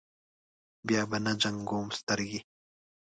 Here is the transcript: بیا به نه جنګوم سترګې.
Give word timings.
بیا 0.87 1.01
به 1.09 1.17
نه 1.25 1.33
جنګوم 1.41 1.87
سترګې. 1.99 2.39